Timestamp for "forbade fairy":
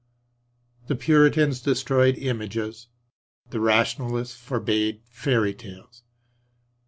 4.33-5.53